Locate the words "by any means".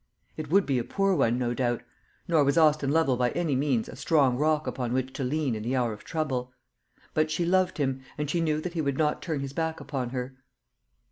3.17-3.87